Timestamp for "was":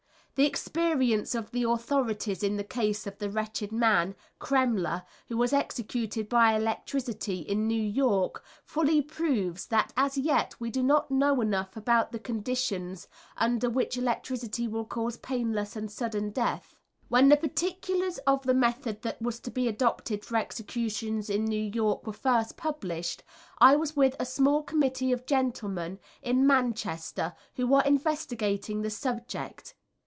5.37-5.53, 19.21-19.39, 23.75-23.95